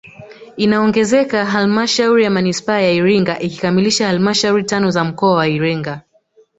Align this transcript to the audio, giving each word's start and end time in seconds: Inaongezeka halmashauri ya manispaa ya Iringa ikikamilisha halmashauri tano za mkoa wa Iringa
Inaongezeka 0.57 1.45
halmashauri 1.45 2.23
ya 2.23 2.29
manispaa 2.29 2.79
ya 2.79 2.91
Iringa 2.91 3.39
ikikamilisha 3.39 4.07
halmashauri 4.07 4.63
tano 4.63 4.91
za 4.91 5.03
mkoa 5.03 5.35
wa 5.35 5.47
Iringa 5.47 6.01